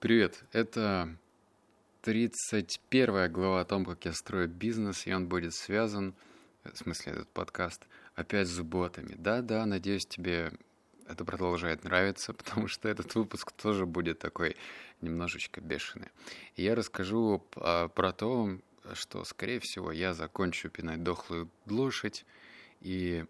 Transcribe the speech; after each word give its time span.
Привет, 0.00 0.42
это 0.52 1.14
31 2.00 3.30
глава 3.30 3.60
о 3.60 3.64
том, 3.66 3.84
как 3.84 4.02
я 4.06 4.14
строю 4.14 4.48
бизнес, 4.48 5.06
и 5.06 5.12
он 5.12 5.28
будет 5.28 5.52
связан, 5.52 6.14
в 6.64 6.74
смысле 6.74 7.12
этот 7.12 7.28
подкаст, 7.28 7.86
опять 8.14 8.48
с 8.48 8.58
ботами. 8.62 9.14
Да-да, 9.18 9.66
надеюсь, 9.66 10.06
тебе 10.06 10.52
это 11.06 11.26
продолжает 11.26 11.84
нравиться, 11.84 12.32
потому 12.32 12.66
что 12.66 12.88
этот 12.88 13.14
выпуск 13.14 13.52
тоже 13.52 13.84
будет 13.84 14.18
такой 14.18 14.56
немножечко 15.02 15.60
бешеный. 15.60 16.08
И 16.56 16.62
я 16.62 16.74
расскажу 16.74 17.44
а, 17.56 17.88
про 17.88 18.14
то, 18.14 18.58
что, 18.94 19.22
скорее 19.24 19.60
всего, 19.60 19.92
я 19.92 20.14
закончу 20.14 20.70
пинать 20.70 21.02
дохлую 21.02 21.50
лошадь 21.66 22.24
и 22.80 23.26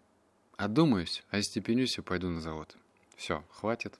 одумаюсь, 0.55 1.21
остепенюсь 1.31 1.97
и 1.97 2.01
пойду 2.01 2.29
на 2.29 2.39
завод. 2.39 2.77
Все, 3.17 3.43
хватит. 3.49 3.99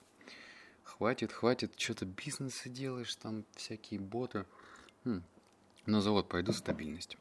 Хватит, 0.84 1.32
хватит, 1.32 1.72
что-то 1.76 2.04
бизнесы 2.06 2.68
делаешь, 2.68 3.14
там 3.16 3.44
всякие 3.56 4.00
боты. 4.00 4.44
Хм. 5.04 5.22
На 5.86 6.00
завод 6.00 6.28
пойду 6.28 6.52
стабильностью. 6.52 7.18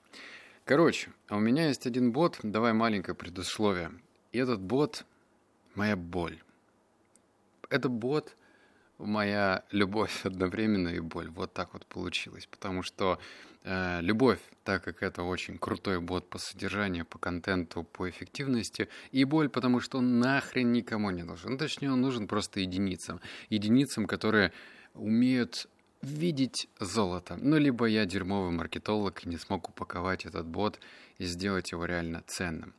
Короче, 0.65 1.11
а 1.27 1.37
у 1.37 1.39
меня 1.39 1.67
есть 1.67 1.87
один 1.87 2.11
бот, 2.11 2.39
давай 2.43 2.73
маленькое 2.73 3.15
предусловие. 3.15 3.91
И 4.31 4.37
этот 4.37 4.61
бот– 4.61 5.05
моя 5.75 5.95
боль. 5.95 6.41
Это 7.69 7.89
бот– 7.89 8.35
моя 9.05 9.63
любовь 9.71 10.21
одновременно 10.25 10.89
и 10.89 10.99
боль. 10.99 11.29
Вот 11.29 11.53
так 11.53 11.73
вот 11.73 11.85
получилось. 11.85 12.47
Потому 12.49 12.83
что 12.83 13.19
любовь, 13.63 14.39
так 14.63 14.83
как 14.83 15.03
это 15.03 15.23
очень 15.23 15.57
крутой 15.57 15.99
бот 15.99 16.29
по 16.29 16.37
содержанию, 16.39 17.05
по 17.05 17.19
контенту, 17.19 17.83
по 17.83 18.09
эффективности, 18.09 18.89
и 19.11 19.23
боль, 19.23 19.49
потому 19.49 19.79
что 19.79 19.99
он 19.99 20.19
нахрен 20.19 20.71
никому 20.71 21.11
не 21.11 21.23
нужен. 21.23 21.51
Ну, 21.51 21.57
точнее, 21.57 21.91
он 21.91 22.01
нужен 22.01 22.27
просто 22.27 22.59
единицам. 22.59 23.21
Единицам, 23.49 24.07
которые 24.07 24.51
умеют 24.93 25.67
видеть 26.01 26.67
золото. 26.79 27.37
Ну, 27.39 27.57
либо 27.57 27.85
я 27.85 28.05
дерьмовый 28.05 28.51
маркетолог 28.51 29.23
и 29.23 29.29
не 29.29 29.37
смог 29.37 29.69
упаковать 29.69 30.25
этот 30.25 30.47
бот 30.47 30.79
и 31.19 31.25
сделать 31.25 31.71
его 31.71 31.85
реально 31.85 32.23
ценным. 32.25 32.73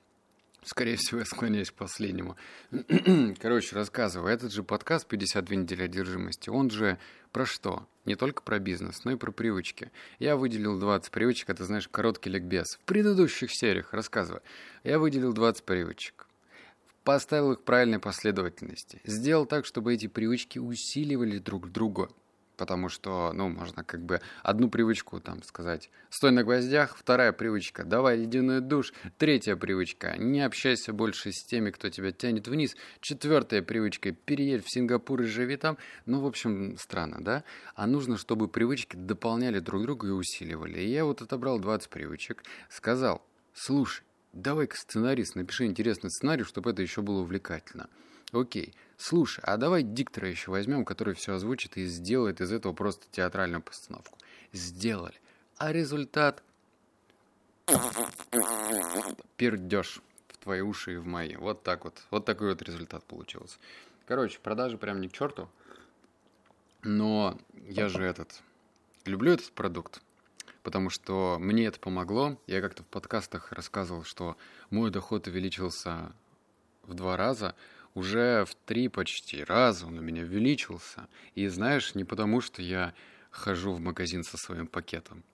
Скорее 0.64 0.96
всего, 0.96 1.20
я 1.20 1.24
склоняюсь 1.24 1.72
к 1.72 1.74
последнему. 1.74 2.36
Короче, 3.40 3.74
рассказываю. 3.74 4.32
Этот 4.32 4.52
же 4.52 4.62
подкаст 4.62 5.12
«52 5.12 5.56
недели 5.56 5.82
одержимости», 5.82 6.50
он 6.50 6.70
же 6.70 6.98
про 7.32 7.44
что? 7.46 7.88
Не 8.04 8.14
только 8.14 8.42
про 8.42 8.60
бизнес, 8.60 9.04
но 9.04 9.10
и 9.10 9.16
про 9.16 9.32
привычки. 9.32 9.90
Я 10.20 10.36
выделил 10.36 10.78
20 10.78 11.10
привычек, 11.10 11.50
это, 11.50 11.64
знаешь, 11.64 11.88
короткий 11.88 12.30
ликбез. 12.30 12.76
В 12.76 12.84
предыдущих 12.84 13.50
сериях 13.52 13.92
рассказываю. 13.92 14.42
Я 14.84 15.00
выделил 15.00 15.32
20 15.32 15.64
привычек. 15.64 16.28
Поставил 17.02 17.52
их 17.52 17.58
в 17.58 17.62
правильной 17.64 17.98
последовательности. 17.98 19.00
Сделал 19.04 19.46
так, 19.46 19.66
чтобы 19.66 19.94
эти 19.94 20.06
привычки 20.06 20.60
усиливали 20.60 21.38
друг 21.38 21.72
друга 21.72 22.08
потому 22.56 22.88
что, 22.88 23.32
ну, 23.32 23.48
можно 23.48 23.84
как 23.84 24.04
бы 24.04 24.20
одну 24.42 24.68
привычку 24.68 25.20
там 25.20 25.42
сказать 25.42 25.90
«стой 26.10 26.30
на 26.30 26.44
гвоздях», 26.44 26.96
вторая 26.96 27.32
привычка 27.32 27.84
«давай 27.84 28.18
ледяной 28.18 28.60
душ», 28.60 28.92
третья 29.18 29.56
привычка 29.56 30.16
«не 30.18 30.40
общайся 30.40 30.92
больше 30.92 31.32
с 31.32 31.42
теми, 31.44 31.70
кто 31.70 31.88
тебя 31.90 32.12
тянет 32.12 32.48
вниз», 32.48 32.76
четвертая 33.00 33.62
привычка 33.62 34.12
«переедь 34.12 34.64
в 34.64 34.70
Сингапур 34.70 35.22
и 35.22 35.26
живи 35.26 35.56
там». 35.56 35.78
Ну, 36.06 36.20
в 36.20 36.26
общем, 36.26 36.76
странно, 36.78 37.18
да? 37.20 37.44
А 37.74 37.86
нужно, 37.86 38.16
чтобы 38.16 38.48
привычки 38.48 38.96
дополняли 38.96 39.58
друг 39.58 39.82
друга 39.82 40.08
и 40.08 40.10
усиливали. 40.10 40.80
И 40.80 40.88
я 40.88 41.04
вот 41.04 41.22
отобрал 41.22 41.58
20 41.58 41.88
привычек, 41.88 42.44
сказал 42.68 43.22
«слушай, 43.54 44.04
давай-ка 44.32 44.76
сценарист, 44.76 45.36
напиши 45.36 45.64
интересный 45.66 46.10
сценарий, 46.10 46.44
чтобы 46.44 46.70
это 46.70 46.82
еще 46.82 47.02
было 47.02 47.20
увлекательно». 47.20 47.88
Окей. 48.32 48.74
Слушай, 49.02 49.42
а 49.42 49.56
давай 49.56 49.82
диктора 49.82 50.28
еще 50.28 50.52
возьмем, 50.52 50.84
который 50.84 51.14
все 51.14 51.34
озвучит 51.34 51.76
и 51.76 51.86
сделает 51.86 52.40
из 52.40 52.52
этого 52.52 52.72
просто 52.72 53.04
театральную 53.10 53.60
постановку. 53.60 54.16
Сделали. 54.52 55.20
А 55.56 55.72
результат... 55.72 56.44
Пердеж 59.36 60.00
в 60.28 60.38
твои 60.38 60.60
уши 60.60 60.94
и 60.94 60.96
в 60.98 61.06
мои. 61.06 61.34
Вот 61.34 61.64
так 61.64 61.82
вот. 61.82 62.00
Вот 62.12 62.24
такой 62.24 62.50
вот 62.50 62.62
результат 62.62 63.02
получился. 63.02 63.58
Короче, 64.06 64.38
продажи 64.38 64.78
прям 64.78 65.00
не 65.00 65.08
к 65.08 65.12
черту. 65.12 65.48
Но 66.82 67.36
я 67.54 67.88
же 67.88 68.04
этот... 68.04 68.40
Люблю 69.04 69.32
этот 69.32 69.50
продукт, 69.50 70.00
потому 70.62 70.90
что 70.90 71.38
мне 71.40 71.66
это 71.66 71.80
помогло. 71.80 72.40
Я 72.46 72.60
как-то 72.60 72.84
в 72.84 72.86
подкастах 72.86 73.50
рассказывал, 73.50 74.04
что 74.04 74.36
мой 74.70 74.92
доход 74.92 75.26
увеличился 75.26 76.12
в 76.84 76.94
два 76.94 77.16
раза– 77.16 77.56
уже 77.94 78.44
в 78.44 78.54
три 78.66 78.88
почти 78.88 79.44
раза 79.44 79.86
он 79.86 79.98
у 79.98 80.02
меня 80.02 80.22
увеличился. 80.22 81.08
И 81.34 81.46
знаешь, 81.48 81.94
не 81.94 82.04
потому, 82.04 82.40
что 82.40 82.62
я 82.62 82.94
хожу 83.30 83.72
в 83.72 83.80
магазин 83.80 84.24
со 84.24 84.36
своим 84.36 84.66
пакетом. 84.66 85.24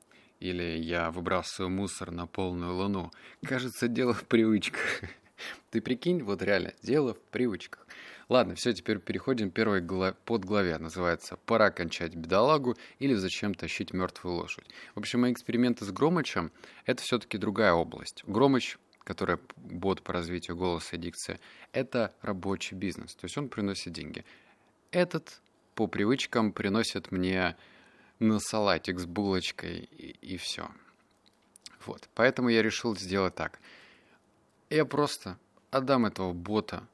Или 0.41 0.79
я 0.79 1.11
выбрасываю 1.11 1.71
мусор 1.71 2.11
на 2.11 2.27
полную 2.27 2.75
луну. 2.75 3.11
Кажется, 3.45 3.89
дело 3.89 4.15
в 4.15 4.25
привычках. 4.25 5.03
Ты 5.71 5.81
прикинь, 5.81 6.23
вот 6.23 6.43
реально, 6.43 6.73
дело 6.83 7.15
в 7.15 7.21
привычках. 7.21 7.87
Ладно, 8.29 8.55
все, 8.55 8.75
теперь 8.75 8.99
переходим 8.99 9.51
к 9.51 9.55
первой 9.55 9.81
глав... 9.81 10.15
подглаве. 10.19 10.77
Называется 10.79 11.39
«Пора 11.47 11.71
кончать 11.71 12.15
бедолагу» 12.15 12.77
или 12.99 13.15
«Зачем 13.15 13.55
тащить 13.55 13.93
мертвую 13.95 14.37
лошадь». 14.37 14.67
В 14.95 14.99
общем, 14.99 15.23
мои 15.23 15.33
эксперименты 15.33 15.85
с 15.85 15.91
Громычем– 15.91 16.53
это 16.85 17.03
все-таки 17.03 17.39
другая 17.39 17.73
область. 17.73 18.23
Громыч 18.27 18.79
которая 19.09 19.41
бот 19.57 20.03
по 20.03 20.13
развитию 20.13 20.55
голоса 20.55 20.97
и 20.97 20.99
дикции, 20.99 21.41
это 21.73 22.13
рабочий 22.21 22.75
бизнес, 22.75 23.15
то 23.15 23.25
есть 23.25 23.39
он 23.39 23.49
приносит 23.49 23.95
деньги. 23.95 24.23
Этот 24.91 25.41
по 25.75 25.87
привычкам 25.87 26.53
приносит 26.53 27.11
мне 27.11 27.57
на 28.19 28.39
салатик 28.39 29.01
с 29.01 29.07
булочкой 29.07 29.79
и, 29.79 30.11
и 30.21 30.37
все. 30.37 30.69
Вот, 31.87 32.07
поэтому 32.15 32.51
я 32.51 32.63
решил 32.63 32.95
сделать 32.99 33.35
так. 33.35 33.61
Я 34.69 34.85
просто 34.85 35.39
отдам 35.71 36.05
этого 36.05 36.35
бота 36.35 36.87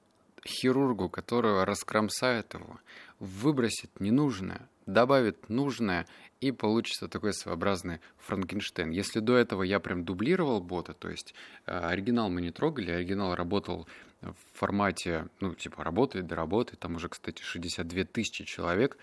хирургу, 0.47 1.09
который 1.09 1.65
раскромсает 1.65 2.55
его, 2.55 2.79
выбросит 3.19 3.91
ненужное, 3.99 4.69
добавит 4.87 5.49
нужное 5.49 6.07
и 6.41 6.53
получится 6.53 7.09
такой 7.09 7.33
своеобразный 7.33 8.01
Франкенштейн. 8.19 8.91
Если 8.91 9.21
до 9.21 9.37
этого 9.37 9.63
я 9.63 9.81
прям 9.81 10.05
дублировал 10.05 10.61
бота, 10.61 10.95
то 10.95 11.09
есть 11.09 11.35
э, 11.67 11.77
оригинал 11.77 12.31
мы 12.31 12.41
не 12.41 12.51
трогали, 12.51 12.91
оригинал 12.91 13.35
работал 13.35 13.87
в 14.21 14.59
формате, 14.59 15.29
ну, 15.41 15.55
типа, 15.55 15.85
работает, 15.85 16.27
да 16.27 16.37
работает, 16.37 16.81
там 16.81 16.97
уже, 16.97 17.09
кстати, 17.09 17.43
62 17.43 18.05
тысячи 18.05 18.45
человек 18.45 18.97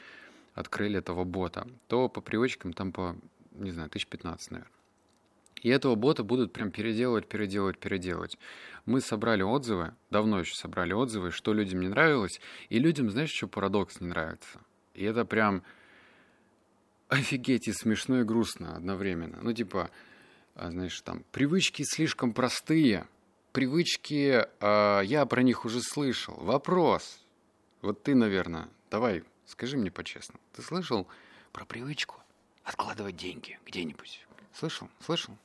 открыли 0.54 1.00
этого 1.00 1.24
бота, 1.24 1.68
то 1.88 2.10
по 2.10 2.22
привычкам 2.22 2.74
там 2.74 2.92
по, 2.92 3.16
не 3.52 3.72
знаю, 3.72 3.88
1015, 3.88 4.52
наверное. 4.52 4.72
И 5.62 5.70
этого 5.70 5.96
бота 5.96 6.24
будут 6.24 6.54
прям 6.54 6.72
переделывать, 6.72 7.28
переделывать, 7.28 7.78
переделывать. 7.78 8.38
Мы 8.86 9.00
собрали 9.00 9.44
отзывы, 9.44 9.94
давно 10.10 10.40
еще 10.40 10.56
собрали 10.56 10.94
отзывы, 10.94 11.30
что 11.30 11.54
людям 11.54 11.82
не 11.82 11.88
нравилось. 11.88 12.42
И 12.70 12.80
людям, 12.80 13.12
знаешь, 13.12 13.32
что 13.32 13.48
парадокс 13.48 14.02
не 14.02 14.08
нравится? 14.08 14.60
И 14.96 15.04
это 15.04 15.24
прям 15.24 15.64
офигеть 17.12 17.68
и 17.68 17.74
смешно 17.74 18.22
и 18.22 18.24
грустно 18.24 18.76
одновременно. 18.76 19.40
Ну, 19.42 19.54
типа, 19.54 19.92
а, 20.56 20.72
знаешь, 20.72 21.00
там, 21.02 21.24
привычки 21.32 21.84
слишком 21.84 22.34
простые. 22.34 23.06
Привычки, 23.52 24.46
э, 24.60 25.02
я 25.04 25.26
про 25.26 25.44
них 25.44 25.66
уже 25.66 25.82
слышал. 25.82 26.36
Вопрос. 26.36 27.20
Вот 27.82 28.02
ты, 28.02 28.16
наверное, 28.16 28.70
давай, 28.90 29.24
скажи 29.46 29.78
мне 29.78 29.92
по-честному. 29.92 30.40
Ты 30.54 30.62
слышал 30.62 31.06
про 31.52 31.66
привычку 31.66 32.16
откладывать 32.64 33.18
деньги 33.18 33.60
где-нибудь? 33.66 34.26
Слышал? 34.54 34.90
Слышал? 35.06 35.38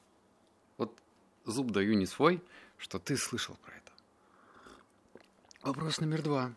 Вот 0.76 0.96
зуб 1.44 1.72
даю 1.72 1.94
не 1.94 2.06
свой, 2.06 2.40
что 2.78 3.00
ты 3.00 3.16
слышал 3.16 3.56
про 3.56 3.74
это. 3.74 3.92
Вопрос 5.62 5.98
номер 5.98 6.22
два. 6.22 6.54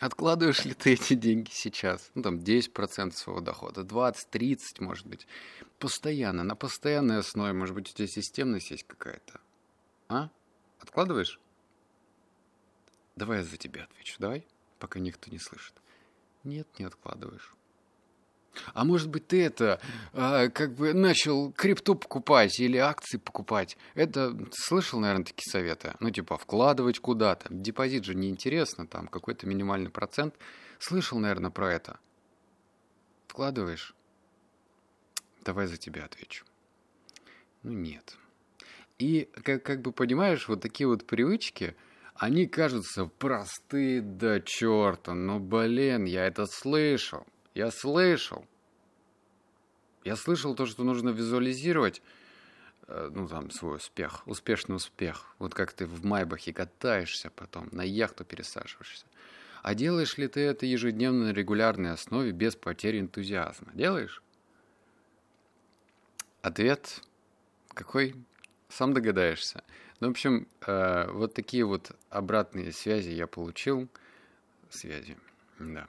Откладываешь 0.00 0.64
ли 0.64 0.74
ты 0.74 0.94
эти 0.94 1.14
деньги 1.14 1.50
сейчас? 1.50 2.10
Ну, 2.14 2.22
там, 2.22 2.38
10% 2.38 3.12
своего 3.12 3.40
дохода, 3.40 3.84
20, 3.84 4.28
30, 4.28 4.80
может 4.80 5.06
быть. 5.06 5.26
Постоянно, 5.78 6.42
на 6.42 6.56
постоянной 6.56 7.18
основе. 7.18 7.52
Может 7.52 7.74
быть, 7.74 7.90
у 7.90 7.94
тебя 7.94 8.08
системность 8.08 8.70
есть 8.70 8.86
какая-то. 8.86 9.40
А? 10.08 10.30
Откладываешь? 10.80 11.40
Давай 13.16 13.38
я 13.38 13.44
за 13.44 13.56
тебя 13.56 13.84
отвечу, 13.84 14.16
давай, 14.18 14.44
пока 14.80 14.98
никто 14.98 15.30
не 15.30 15.38
слышит. 15.38 15.74
Нет, 16.42 16.66
не 16.78 16.84
откладываешь. 16.84 17.54
А 18.72 18.84
может 18.84 19.08
быть, 19.08 19.26
ты 19.26 19.44
это, 19.44 19.80
а, 20.12 20.48
как 20.48 20.74
бы 20.74 20.92
начал 20.92 21.52
крипту 21.52 21.94
покупать 21.94 22.58
или 22.60 22.76
акции 22.76 23.18
покупать? 23.18 23.76
Это, 23.94 24.36
слышал, 24.52 25.00
наверное, 25.00 25.24
такие 25.24 25.50
советы? 25.50 25.94
Ну, 26.00 26.10
типа, 26.10 26.38
вкладывать 26.38 26.98
куда-то. 26.98 27.48
Депозит 27.50 28.04
же 28.04 28.14
неинтересно, 28.14 28.86
там 28.86 29.08
какой-то 29.08 29.46
минимальный 29.46 29.90
процент. 29.90 30.34
Слышал, 30.78 31.18
наверное, 31.18 31.50
про 31.50 31.72
это? 31.72 31.98
Вкладываешь? 33.28 33.94
Давай 35.44 35.66
за 35.66 35.76
тебя 35.76 36.04
отвечу. 36.04 36.44
Ну, 37.62 37.72
нет. 37.72 38.16
И, 38.98 39.28
как, 39.42 39.62
как 39.62 39.82
бы 39.82 39.92
понимаешь, 39.92 40.48
вот 40.48 40.60
такие 40.60 40.86
вот 40.86 41.06
привычки, 41.06 41.74
они 42.14 42.46
кажутся 42.46 43.06
простые 43.06 44.00
до 44.00 44.40
черта. 44.40 45.14
Но, 45.14 45.40
блин, 45.40 46.04
я 46.04 46.26
это 46.26 46.46
слышал. 46.46 47.26
Я 47.54 47.70
слышал. 47.70 48.46
Я 50.04 50.16
слышал 50.16 50.54
то, 50.54 50.66
что 50.66 50.84
нужно 50.84 51.10
визуализировать, 51.10 52.02
э, 52.88 53.10
ну, 53.14 53.28
там, 53.28 53.50
свой 53.50 53.76
успех, 53.76 54.26
успешный 54.26 54.76
успех. 54.76 55.34
Вот 55.38 55.54
как 55.54 55.72
ты 55.72 55.86
в 55.86 56.04
Майбахе 56.04 56.52
катаешься 56.52 57.30
потом, 57.30 57.68
на 57.72 57.82
яхту 57.82 58.24
пересаживаешься. 58.24 59.06
А 59.62 59.74
делаешь 59.74 60.18
ли 60.18 60.28
ты 60.28 60.40
это 60.40 60.66
ежедневно 60.66 61.26
на 61.26 61.32
регулярной 61.32 61.92
основе 61.92 62.32
без 62.32 62.54
потери 62.54 63.00
энтузиазма? 63.00 63.72
Делаешь? 63.72 64.22
Ответ 66.42 67.00
какой? 67.72 68.14
Сам 68.68 68.92
догадаешься. 68.92 69.64
Ну, 70.00 70.08
в 70.08 70.10
общем, 70.10 70.48
э, 70.66 71.10
вот 71.12 71.32
такие 71.32 71.64
вот 71.64 71.92
обратные 72.10 72.72
связи 72.72 73.10
я 73.10 73.26
получил. 73.26 73.88
Связи, 74.68 75.16
да. 75.58 75.86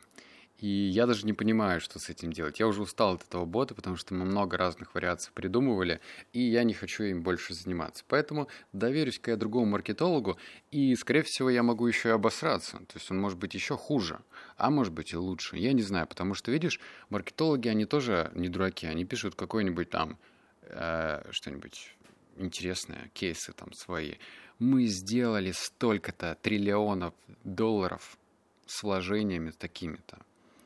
И 0.57 0.67
я 0.67 1.05
даже 1.05 1.25
не 1.25 1.33
понимаю, 1.33 1.81
что 1.81 1.99
с 1.99 2.09
этим 2.09 2.31
делать. 2.31 2.59
Я 2.59 2.67
уже 2.67 2.81
устал 2.81 3.15
от 3.15 3.23
этого 3.23 3.43
бота, 3.45 3.75
потому 3.75 3.97
что 3.97 4.13
мы 4.13 4.23
много 4.23 4.55
разных 4.55 4.95
вариаций 4.95 5.31
придумывали, 5.33 5.99
и 6.31 6.41
я 6.41 6.63
не 6.63 6.73
хочу 6.73 7.03
им 7.03 7.23
больше 7.23 7.53
заниматься. 7.53 8.05
Поэтому 8.07 8.47
доверюсь-ка 8.71 9.31
я 9.31 9.37
другому 9.37 9.65
маркетологу, 9.65 10.37
и, 10.71 10.95
скорее 10.95 11.23
всего, 11.23 11.49
я 11.49 11.61
могу 11.61 11.85
еще 11.87 12.09
и 12.09 12.11
обосраться. 12.13 12.77
То 12.77 12.95
есть 12.95 13.11
он 13.11 13.19
может 13.19 13.37
быть 13.37 13.53
еще 13.53 13.75
хуже, 13.75 14.19
а 14.55 14.69
может 14.69 14.93
быть 14.93 15.11
и 15.11 15.17
лучше. 15.17 15.57
Я 15.57 15.73
не 15.73 15.81
знаю, 15.81 16.07
потому 16.07 16.33
что, 16.33 16.51
видишь, 16.51 16.79
маркетологи, 17.09 17.67
они 17.67 17.85
тоже 17.85 18.31
не 18.33 18.47
дураки. 18.47 18.87
Они 18.87 19.03
пишут 19.03 19.35
какой-нибудь 19.35 19.89
там 19.89 20.17
э, 20.61 21.21
что-нибудь 21.31 21.95
интересное, 22.37 23.09
кейсы 23.13 23.51
там 23.51 23.73
свои. 23.73 24.15
Мы 24.57 24.85
сделали 24.85 25.51
столько-то 25.51 26.37
триллионов 26.41 27.13
долларов 27.43 28.17
с 28.65 28.83
вложениями 28.83 29.51
такими-то. 29.51 30.19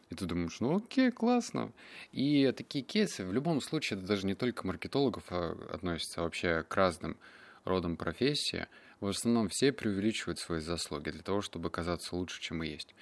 И 0.10 0.16
ты 0.16 0.26
думаешь, 0.26 0.60
ну 0.60 0.78
окей, 0.78 1.12
классно. 1.12 1.72
И 2.12 2.52
такие 2.56 2.84
кейсы, 2.84 3.26
в 3.26 3.32
любом 3.32 3.62
случае, 3.62 4.00
это 4.00 4.08
даже 4.08 4.26
не 4.26 4.34
только 4.34 4.66
маркетологов 4.66 5.24
а 5.30 5.56
относятся, 5.72 6.22
а 6.22 6.24
вообще 6.24 6.64
к 6.68 6.76
разным 6.76 7.18
родам 7.64 7.96
профессии. 7.96 8.68
В 9.00 9.08
основном 9.08 9.50
все 9.50 9.72
преувеличивают 9.72 10.40
свои 10.40 10.60
заслуги 10.60 11.12
для 11.12 11.22
того, 11.22 11.42
чтобы 11.42 11.70
казаться 11.70 12.16
лучше, 12.16 12.42
чем 12.42 12.64
и 12.64 12.68
есть. 12.68 12.96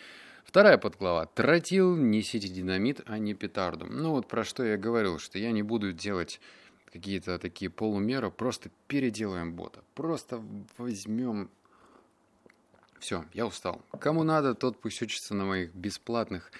Вторая 0.43 0.77
подглава. 0.77 1.25
Тротил, 1.25 1.95
несите 1.95 2.47
динамит, 2.47 3.01
а 3.05 3.17
не 3.17 3.33
петарду. 3.33 3.85
Ну 3.85 4.11
вот 4.11 4.27
про 4.27 4.43
что 4.43 4.63
я 4.63 4.77
говорил, 4.77 5.17
что 5.17 5.39
я 5.39 5.51
не 5.51 5.63
буду 5.63 5.91
делать 5.91 6.39
какие-то 6.91 7.37
такие 7.39 7.69
полумеры, 7.69 8.31
просто 8.31 8.69
переделаем 8.87 9.53
бота. 9.53 9.83
Просто 9.93 10.41
возьмем... 10.77 11.49
Все, 12.99 13.25
я 13.33 13.45
устал. 13.45 13.81
Кому 13.99 14.23
надо, 14.23 14.55
тот 14.55 14.79
пусть 14.79 15.01
учится 15.01 15.35
на 15.35 15.45
моих 15.45 15.73
бесплатных 15.75 16.51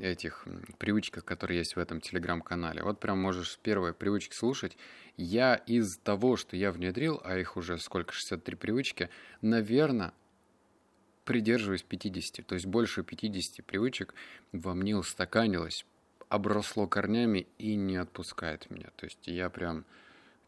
этих 0.00 0.46
привычках, 0.78 1.24
которые 1.24 1.58
есть 1.58 1.76
в 1.76 1.78
этом 1.78 2.00
телеграм-канале. 2.00 2.82
Вот 2.82 3.00
прям 3.00 3.18
можешь 3.18 3.52
с 3.52 3.56
первой 3.56 3.92
привычки 3.92 4.34
слушать. 4.34 4.76
Я 5.16 5.54
из 5.54 5.98
того, 5.98 6.36
что 6.36 6.56
я 6.56 6.72
внедрил, 6.72 7.20
а 7.24 7.36
их 7.36 7.56
уже 7.56 7.78
сколько, 7.78 8.12
63 8.12 8.56
привычки, 8.56 9.10
наверное, 9.42 10.12
придерживаюсь 11.24 11.82
50. 11.82 12.46
То 12.46 12.54
есть 12.54 12.66
больше 12.66 13.02
50 13.02 13.64
привычек 13.64 14.14
во 14.52 14.74
мне 14.74 14.96
устаканилось, 14.96 15.84
обросло 16.28 16.86
корнями 16.86 17.46
и 17.58 17.74
не 17.74 17.96
отпускает 17.96 18.70
меня. 18.70 18.90
То 18.96 19.04
есть 19.06 19.26
я 19.26 19.50
прям 19.50 19.84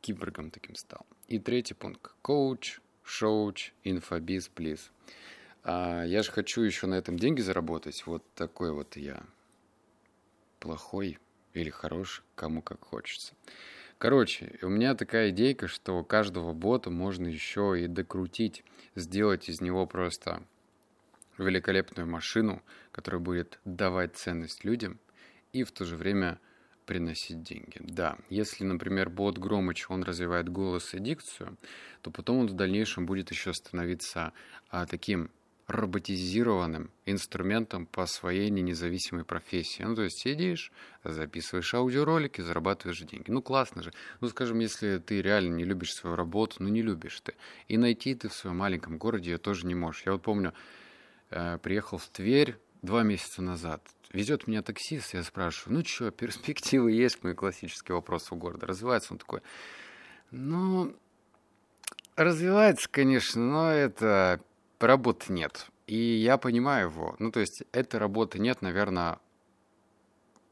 киборгом 0.01 0.51
таким 0.51 0.75
стал. 0.77 1.05
И 1.29 1.39
третий 1.39 1.75
пункт. 1.75 2.13
Коуч, 2.23 2.81
шоуч, 3.03 3.73
инфобиз, 3.85 4.49
плиз. 4.49 4.91
А 5.63 6.05
я 6.05 6.23
же 6.23 6.31
хочу 6.33 6.63
еще 6.63 6.87
на 6.87 6.95
этом 6.95 7.19
деньги 7.19 7.41
заработать. 7.41 8.07
Вот 8.07 8.25
такой 8.35 8.73
вот 8.73 8.97
я. 8.97 9.23
Плохой 10.61 11.19
или 11.53 11.71
хороший, 11.71 12.23
кому 12.37 12.63
как 12.63 12.85
хочется. 12.85 13.35
Короче, 13.99 14.59
у 14.63 14.69
меня 14.69 14.95
такая 14.95 15.31
идейка, 15.31 15.69
что 15.69 16.03
каждого 16.05 16.55
бота 16.55 16.91
можно 16.91 17.27
еще 17.27 17.75
и 17.79 17.87
докрутить, 17.87 18.65
сделать 18.95 19.49
из 19.49 19.61
него 19.61 19.87
просто 19.87 20.43
великолепную 21.37 22.07
машину, 22.07 22.63
которая 22.93 23.21
будет 23.21 23.61
давать 23.65 24.17
ценность 24.17 24.65
людям 24.65 24.99
и 25.53 25.65
в 25.65 25.73
то 25.73 25.85
же 25.85 25.97
время 25.97 26.39
приносить 26.87 27.43
деньги. 27.43 27.79
Да, 27.81 28.19
если, 28.31 28.65
например, 28.65 29.11
бот 29.11 29.39
Громыч, 29.39 29.87
он 29.91 30.03
развивает 30.03 30.49
голос 30.49 30.95
и 30.95 30.99
дикцию, 30.99 31.57
то 32.03 32.11
потом 32.11 32.39
он 32.39 32.47
в 32.47 32.55
дальнейшем 32.55 33.07
будет 33.07 33.31
еще 33.31 33.53
становиться 33.53 34.33
а, 34.71 34.87
таким 34.87 35.31
роботизированным 35.71 36.91
инструментом 37.07 37.87
по 37.87 38.03
освоению 38.03 38.65
независимой 38.65 39.25
профессии. 39.25 39.83
Ну, 39.83 39.95
то 39.95 40.03
есть 40.03 40.19
сидишь, 40.19 40.73
записываешь 41.05 41.73
аудиоролики, 41.75 42.41
зарабатываешь 42.41 43.01
деньги. 43.01 43.31
Ну, 43.31 43.43
классно 43.43 43.83
же. 43.83 43.93
Ну, 44.21 44.29
скажем, 44.29 44.59
если 44.59 44.99
ты 44.99 45.23
реально 45.23 45.55
не 45.57 45.65
любишь 45.65 45.95
свою 45.95 46.17
работу, 46.17 46.57
ну, 46.59 46.69
не 46.69 46.83
любишь 46.83 47.21
ты. 47.21 47.35
И 47.69 47.79
найти 47.79 48.15
ты 48.15 48.29
в 48.29 48.35
своем 48.35 48.59
маленьком 48.59 48.99
городе 48.99 49.33
ее 49.33 49.39
тоже 49.39 49.67
не 49.67 49.75
можешь. 49.75 50.03
Я 50.07 50.13
вот 50.13 50.23
помню, 50.23 50.53
э, 51.31 51.59
приехал 51.63 51.99
в 51.99 52.09
Тверь 52.09 52.57
два 52.83 53.03
месяца 53.03 53.43
назад. 53.43 53.83
Везет 54.13 54.47
меня 54.47 54.63
таксист, 54.63 55.15
я 55.15 55.23
спрашиваю, 55.23 55.79
ну 55.79 55.85
что, 55.85 56.11
перспективы 56.11 56.93
есть? 56.93 57.23
Мой 57.23 57.35
классический 57.35 57.93
вопрос 57.93 58.33
у 58.33 58.37
города. 58.37 58.67
Развивается 58.67 59.13
он 59.13 59.19
такой? 59.19 59.41
Ну, 60.31 60.97
развивается, 62.17 62.89
конечно, 62.91 63.41
но 63.41 63.71
это 63.71 64.41
работы 64.87 65.33
нет. 65.33 65.69
И 65.87 65.97
я 65.97 66.39
понимаю 66.39 66.89
его. 66.89 67.17
Ну, 67.19 67.31
то 67.33 67.41
есть, 67.41 67.65
этой 67.73 67.99
работы 67.99 68.39
нет, 68.39 68.63
наверное, 68.63 69.19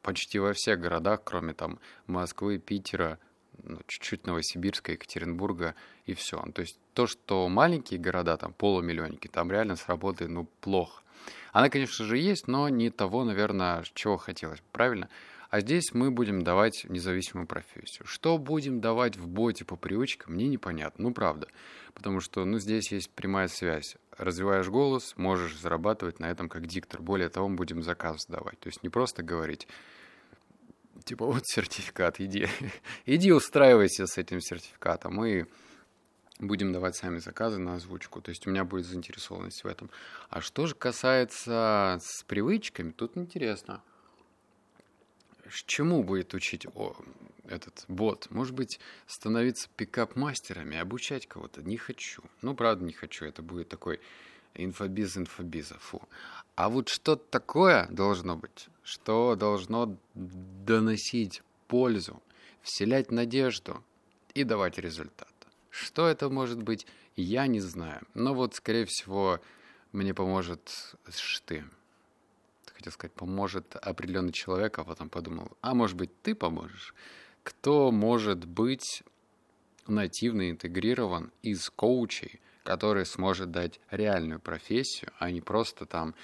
почти 0.02 0.38
во 0.38 0.52
всех 0.52 0.80
городах, 0.80 1.22
кроме 1.25 1.54
там 1.54 1.78
Москвы, 2.06 2.58
Питера, 2.58 3.19
ну, 3.62 3.78
чуть-чуть 3.86 4.26
Новосибирска, 4.26 4.92
Екатеринбурга 4.92 5.75
и 6.06 6.14
все. 6.14 6.42
То 6.54 6.62
есть 6.62 6.78
то, 6.94 7.06
что 7.06 7.48
маленькие 7.48 8.00
города, 8.00 8.36
там 8.36 8.52
полумиллионники, 8.52 9.28
там 9.28 9.50
реально 9.50 9.76
с 9.76 9.86
работой, 9.88 10.28
ну, 10.28 10.48
плохо. 10.60 11.02
Она, 11.52 11.69
конечно 11.69 12.04
же, 12.04 12.19
есть, 12.19 12.48
но 12.48 12.69
не 12.69 12.90
того, 12.90 13.25
наверное, 13.25 13.84
чего 13.94 14.16
хотелось, 14.16 14.62
правильно? 14.72 15.08
А 15.49 15.61
здесь 15.61 15.95
мы 15.95 16.11
будем 16.11 16.43
давать 16.43 16.85
независимую 16.85 17.47
профессию. 17.47 18.06
Что 18.06 18.37
будем 18.37 18.81
давать 18.81 19.17
в 19.17 19.27
боте 19.27 19.65
по 19.65 19.77
привычкам, 19.77 20.35
мне 20.35 20.47
непонятно. 20.47 21.05
Ну, 21.05 21.15
правда. 21.15 21.49
Потому 21.95 22.21
что, 22.21 22.45
ну, 22.45 22.59
здесь 22.59 22.93
есть 22.93 23.11
прямая 23.11 23.49
связь. 23.49 23.97
Развиваешь 24.19 24.69
голос, 24.69 25.15
можешь 25.17 25.59
зарабатывать 25.59 26.21
на 26.21 26.31
этом 26.31 26.50
как 26.50 26.67
диктор. 26.67 27.00
Более 27.00 27.31
того, 27.31 27.49
мы 27.49 27.56
будем 27.56 27.83
заказ 27.83 28.27
давать. 28.27 28.61
То 28.61 28.69
есть 28.69 28.83
не 28.83 28.91
просто 28.91 29.23
говорить, 29.23 29.67
типа, 31.05 31.25
вот 31.25 31.47
сертификат, 31.47 32.21
иди, 32.21 32.47
иди 33.07 33.33
устраивайся 33.33 34.07
с 34.07 34.19
этим 34.19 34.43
сертификатом. 34.43 35.14
Мы 35.14 35.49
будем 36.40 36.75
давать 36.75 36.95
сами 36.95 37.21
заказы 37.21 37.57
на 37.57 37.76
озвучку. 37.76 38.21
То 38.21 38.28
есть 38.28 38.47
у 38.47 38.50
меня 38.50 38.64
будет 38.64 38.85
заинтересованность 38.85 39.64
в 39.64 39.67
этом. 39.67 39.88
А 40.28 40.43
что 40.43 40.67
же 40.67 40.75
касается 40.75 41.99
с 42.02 42.23
привычками, 42.25 42.90
тут 42.90 43.17
интересно– 43.17 43.83
чему 45.50 46.02
будет 46.02 46.35
учить 46.35 46.67
о, 46.75 46.97
этот 47.45 47.85
бот? 47.88 48.28
Может 48.31 48.55
быть, 48.55 48.81
становиться 49.07 49.69
пикап-мастерами, 49.76 50.78
обучать 50.78 51.26
кого-то? 51.26 51.62
Не 51.62 51.76
хочу. 51.76 52.23
Ну, 52.43 52.55
правда, 52.55 52.85
не 52.85 52.93
хочу. 52.93 53.25
Это 53.25 53.43
будет 53.43 53.69
такой 53.69 54.00
инфобиз 54.55 55.17
инфобиза, 55.17 55.78
фу. 55.78 56.02
А 56.55 56.69
вот 56.69 56.88
что-то 56.88 57.25
такое 57.31 57.87
должно 57.90 58.37
быть, 58.37 58.69
что 58.83 59.37
должно 59.37 59.97
доносить 60.14 61.43
пользу, 61.69 62.23
вселять 62.62 63.11
надежду 63.11 63.85
и 64.35 64.45
давать 64.45 64.78
результат. 64.78 65.33
Что 65.71 66.09
это 66.09 66.28
может 66.28 66.62
быть, 66.62 66.87
я 67.17 67.47
не 67.47 67.61
знаю. 67.61 68.07
Но 68.14 68.35
вот, 68.35 68.55
скорее 68.55 68.87
всего, 68.87 69.40
мне 69.93 70.14
поможет 70.14 70.97
ты 71.45 71.64
хотел 72.78 72.92
сказать, 72.92 73.12
поможет 73.12 73.75
определенный 73.75 74.32
человек, 74.32 74.78
а 74.78 74.85
потом 74.85 75.08
подумал, 75.08 75.50
а 75.61 75.75
может 75.75 75.97
быть 75.97 76.11
ты 76.23 76.35
поможешь? 76.37 76.94
Кто 77.42 77.90
может 77.90 78.44
быть 78.44 79.02
нативно 79.88 80.49
интегрирован 80.49 81.32
из 81.42 81.70
коучей, 81.70 82.40
который 82.62 83.04
сможет 83.04 83.50
дать 83.50 83.80
реальную 83.90 84.38
профессию, 84.38 85.11
а 85.18 85.30
не 85.32 85.40
просто 85.40 85.87
там, 85.87 86.14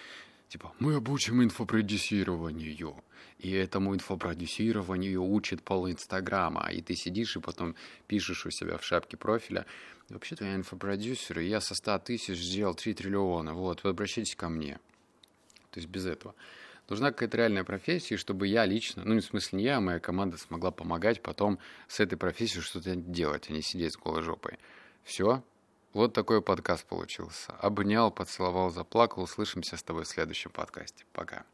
типа, 0.49 0.73
мы 0.78 0.94
обучим 0.94 1.42
инфопродюсированию, 1.42 3.02
и 3.38 3.50
этому 3.50 3.94
инфопродюсированию 3.94 5.25
учит 5.25 5.62
пол 5.62 5.90
Инстаграма, 5.90 6.70
и 6.70 6.80
ты 6.82 6.94
сидишь 6.94 7.37
и 7.37 7.40
потом 7.40 7.75
пишешь 8.06 8.46
у 8.46 8.50
себя 8.50 8.78
в 8.78 8.84
шапке 8.84 9.16
профиля, 9.16 9.66
вообще-то 10.08 10.44
я 10.44 10.54
инфопродюсер, 10.54 11.40
и 11.40 11.49
я 11.49 11.61
со 11.61 11.75
100 11.75 11.99
тысяч 12.00 12.38
сделал 12.38 12.75
3 12.75 12.94
триллиона, 12.94 13.54
вот, 13.54 13.82
вы 13.82 13.90
обращайтесь 13.90 14.37
ко 14.37 14.49
мне. 14.49 14.78
То 15.75 15.81
есть 15.81 15.90
без 15.90 16.07
этого. 16.07 16.37
Нужна 16.88 17.11
какая-то 17.11 17.37
реальная 17.37 17.64
профессия, 17.64 18.16
чтобы 18.16 18.47
я 18.47 18.64
лично, 18.64 19.02
ну, 19.04 19.16
в 19.16 19.25
смысле 19.25 19.59
не 19.59 19.64
я, 19.64 19.78
а 19.78 19.81
моя 19.81 19.99
команда 19.99 20.37
смогла 20.37 20.71
помогать 20.71 21.21
потом 21.21 21.59
с 21.88 21.99
этой 21.99 22.16
профессией 22.16 22.61
что-то 22.61 22.95
делать, 22.95 23.47
а 23.49 23.52
не 23.52 23.62
сидеть 23.62 23.95
с 23.95 23.97
голой 23.97 24.23
жопой. 24.23 24.59
Все. 25.02 25.43
Вот 25.93 26.12
такой 26.12 26.43
подкаст 26.43 26.87
получился. 26.87 27.52
Обнял, 27.54 28.11
поцеловал, 28.12 28.71
заплакал. 28.71 29.25
Услышимся 29.25 29.76
с 29.76 29.83
тобой 29.83 30.04
в 30.04 30.09
следующем 30.09 30.50
подкасте. 30.50 31.04
Пока. 31.12 31.45